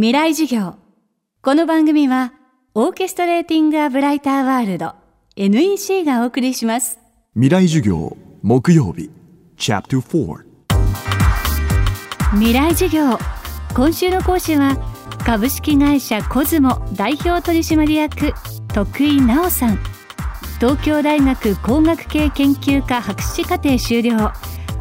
[0.00, 0.76] 未来授業。
[1.42, 2.32] この番組は
[2.72, 4.94] オーケストレーティング・ア・ブライター・ワールド
[5.34, 7.00] NEC がお送りします。
[7.34, 9.10] 未来授業木曜日
[9.56, 10.36] チャプター4
[12.34, 13.18] 未来授業。
[13.74, 14.76] 今週の講師は
[15.26, 18.32] 株式会社コズモ代表取締役
[18.72, 19.80] 徳井直さん。
[20.60, 24.32] 東京大学工学系研究科博士課程修了。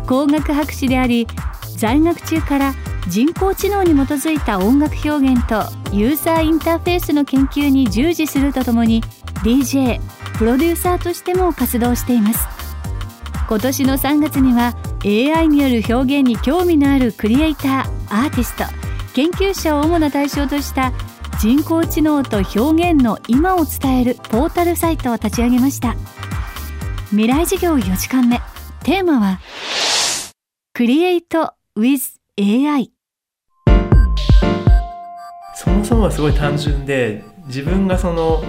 [0.06, 1.26] 工学博士であり
[1.76, 2.74] 在学中から
[3.10, 5.64] 人工知能に基づいた音楽表現と
[5.96, 9.02] ユーザーインターフェースの研究に従事するとともに
[9.44, 10.02] DJ
[10.38, 12.48] プロデューサーとしても活動しています。
[13.48, 14.76] 今年の3月には
[15.06, 18.66] AI による表現に興味のあるクリエイターアーティスト
[19.14, 20.92] 研究者を主な対象とした
[21.40, 25.96] 人工知能と表現の今を伝えるポータルサイトを立ち上げました。
[27.12, 28.42] 未来事業4時間目。
[28.84, 29.40] テーマは
[30.74, 32.92] クリエイト with AI
[35.58, 38.44] そもそもはすごい単純で自分がその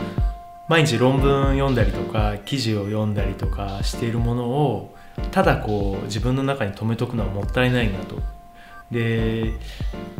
[0.68, 4.94] 毎日論文読んだりとか記事を読んだりとかしているものを
[5.30, 8.16] ただこう自分の中に留めとくのはもったいないなと。
[8.90, 9.54] で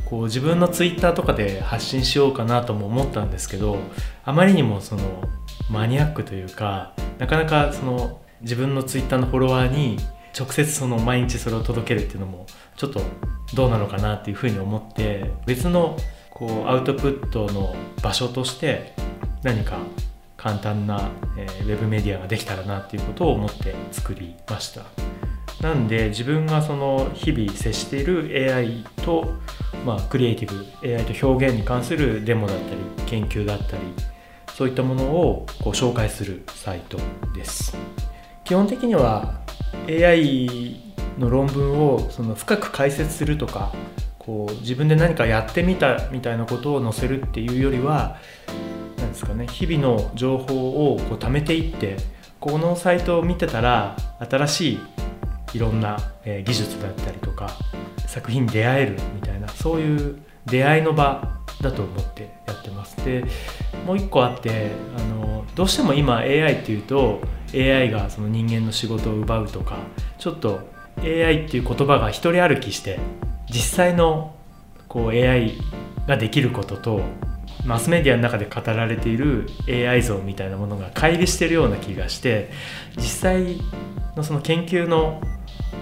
[0.07, 3.79] こう自分のツイッターとかで発信しようかなとも思ったんですけど
[4.25, 5.29] あまりにもその
[5.71, 9.99] マニアックというかなかなかその自分のツイッターのフォロワーに
[10.39, 13.03] 直接その毎日それを届けるっていうのもちょっと
[13.55, 15.99] どうなのかなっていうふうに思って別の
[16.39, 18.93] こうアウトプットの場所として
[19.43, 19.79] 何か
[20.37, 24.83] 簡単な、えー、ウェブメディアができたらなっていうことを思って作りました。
[25.61, 29.35] なんで自分がその日々接している AI と、
[29.85, 33.83] まあ、クリエイティブ AI と表現に関するデモだったり研究だったり
[34.55, 36.99] そういったものをこう紹介するサイト
[37.35, 37.77] です。
[38.45, 39.41] 基本的には
[39.89, 40.81] AI
[41.19, 43.73] の論文をその深く解説するとか
[44.29, 48.19] こう自分で何かやってみたみたいなことを載せるっていうよりは
[48.99, 51.97] 何ですかね日々の情報をこう貯めていって
[52.39, 54.81] このサイトを見てたら新しい
[55.55, 55.97] いろんな、
[56.27, 57.49] え技術だったりとか
[58.07, 63.03] 作品に出会えるみたいなそういう出会いの場だと思ってやってます。
[63.03, 63.25] で
[63.87, 67.23] もう一個あってあのどうしても今 AI っていうと
[67.55, 69.79] AI がその人間の仕事を奪うとか
[70.19, 70.61] ちょっと
[71.03, 72.99] AI っていう言葉が一人歩きして
[73.51, 74.35] 実際の
[74.89, 75.53] こう AI
[76.07, 77.03] ができることと
[77.65, 82.51] マスメディアの中で語られている AI 像みたいなものが乖離してるような気がして
[82.97, 83.59] 実際
[84.17, 85.21] のその研究の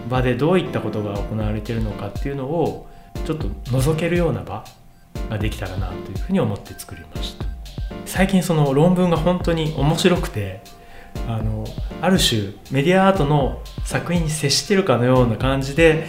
[0.09, 2.89] 場でどういったことが行われているのかっていうのを
[3.25, 4.65] ちょっと覗けるような場
[5.31, 7.47] ができたらなというふうに思って作りました。
[8.05, 10.63] 最近その論文が本当に面白くて
[11.29, 11.65] あの
[12.01, 16.07] ある種メディアアートの作品に接してるかのような感じで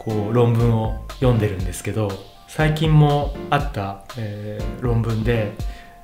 [0.00, 2.10] こう論文を読んでるんですけど
[2.48, 5.52] 最近もあった、えー、論文で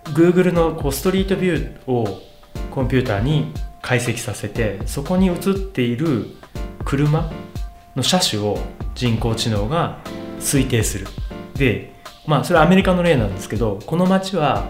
[0.04, 2.20] Google のこうストリートビューを
[2.70, 6.26] コンピューターに解析させてそこに映っている
[6.84, 7.32] 車
[7.96, 8.58] の車種を
[8.94, 9.98] 人工知能が
[10.40, 11.06] 推定する。
[11.54, 11.94] で
[12.26, 14.66] まあそれはアメリカの例なんですけどこの街は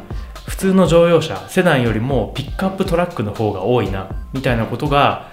[0.46, 5.32] 普通の乗用車セダンよりもピックアップトラックの方が多いなみたいなことが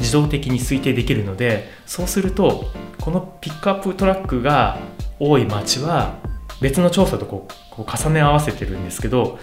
[0.00, 2.64] 自動的に推定できるのでそうすると
[3.00, 4.78] このピックアップトラックが
[5.18, 6.18] 多い町は
[6.60, 9.38] 別の調査とこうこう重ね合わせてるんですけど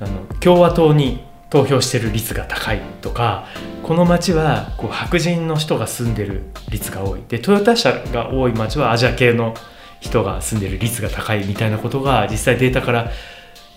[0.00, 3.46] あの共和党に投票してる率が高いとか
[3.82, 7.22] この町はこう白人の人が住んでる率が多い。
[7.28, 9.54] でトヨタ車が多い町はアジア系の
[10.00, 13.10] 人が住んでる率が高いみたいなことが実際データから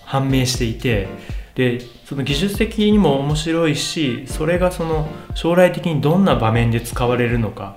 [0.04, 1.08] 判明していて
[1.54, 7.76] でその技術的にも面白いしそれがその将来的にどんな場面で使われるのか。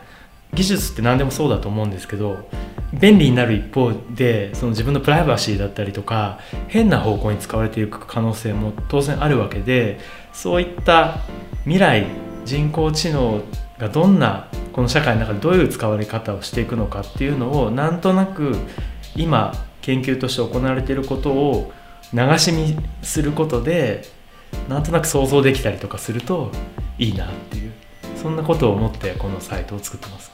[0.53, 2.47] 技術って何でもそうだと思うんですけど
[2.93, 9.99] 便利になる一方でその自分のプライバシーだったりとか変な方向に使われていく可能性も当然あるわけで
[10.31, 11.17] そういった
[11.63, 12.05] 未来
[12.45, 13.41] 人工知能
[13.79, 18.55] がどんなこの社会の中でどういう使われ方をしていくのかっていうのをなんとなく
[19.15, 21.71] 今研究として行われていることを
[22.13, 24.03] 流し見することで
[24.69, 26.51] なんとなく想像できたりとかすると
[26.97, 27.71] いいなっていう
[28.15, 30.31] そんなことを思ってこのサイトを作ってます。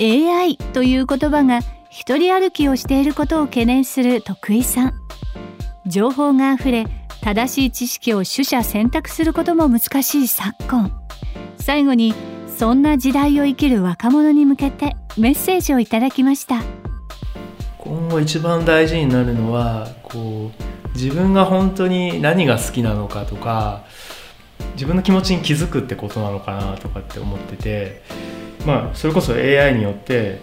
[0.00, 4.92] AI という言葉が一人歩きをしていることを懸念する徳井さん。
[5.86, 6.86] 情報があふれ
[7.22, 10.92] 正しい知識を取捨選択することも難しい昨今。
[11.58, 12.14] 最後に
[12.56, 16.79] そんな時代を生きる若者に向けてメッセージをいただきました。
[17.90, 23.82] 今後一番大事になるのはこう自分が本当に何が好きなのかとか
[24.74, 28.02] 自分の気持ちに気づくってことなのかなとかって思ってて
[28.64, 30.38] まあそれこそ AI によって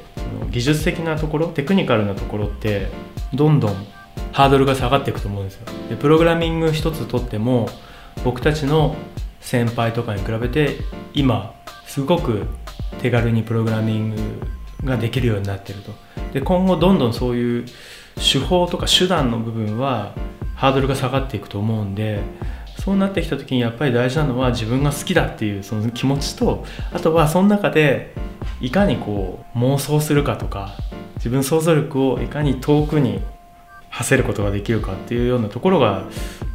[0.51, 2.89] 技術的なところテクニカルなところって
[3.33, 3.87] どんどん
[4.33, 5.67] ハードルが下がっていくと思うんですよ。
[5.89, 7.69] でプログラミング一つとっても
[8.25, 8.97] 僕たちの
[9.39, 10.75] 先輩とかに比べて
[11.13, 11.55] 今
[11.85, 12.45] すごく
[13.01, 14.17] 手軽にプログラミング
[14.83, 15.91] ができるようになってると。
[16.33, 17.65] で今後どんどんそういう
[18.15, 20.13] 手法とか手段の部分は
[20.55, 22.19] ハードルが下がっていくと思うんで
[22.79, 28.13] そうなってきた時にやっぱり大事なのは自分が好きだっていうその気持ちとあとはその中で
[28.59, 30.75] いかにこう妄想するかとか
[31.17, 33.21] 自分想像力をいかに遠くに
[33.97, 36.03] 馳せることができるかっていうようなところが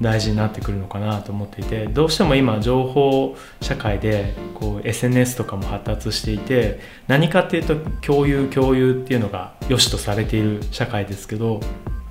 [0.00, 6.78] 大事になってくるのかなと思っていてどうしても今情報社会でこう SNS とかも発達していて
[7.08, 11.60] 何かっていうと共有共有っていうのが良しとされている社会ですけど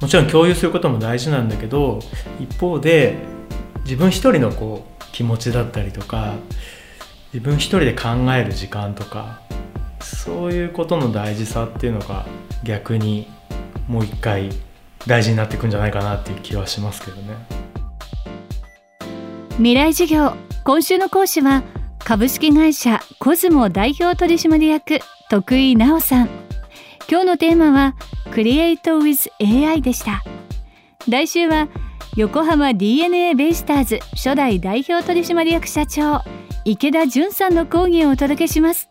[0.01, 1.99] もちろん共有することも大事なんだけど
[2.41, 3.15] 一方で
[3.85, 6.33] 自分一人のこう気持ちだったりとか
[7.33, 9.39] 自分一人で考える時間とか
[10.01, 12.25] そういうことの大事さっていうのが
[12.65, 13.29] 逆に
[13.87, 14.49] もう一回
[15.07, 17.35] 大事になっていくんじゃないかなっていう気はしますけどね。
[19.57, 20.33] 未来授業。
[20.63, 21.63] 今週の講師は
[21.99, 24.99] 株式会社コズモ代表取締役
[25.29, 26.29] 徳井直さん。
[27.09, 27.95] 今日のテーマは
[28.31, 30.23] クリエイト with AI でした。
[31.07, 31.67] 来週は
[32.15, 36.21] 横浜 DNA ベイスターズ初代代表取締役社長
[36.63, 38.90] 池田純さんの講義をお届けします。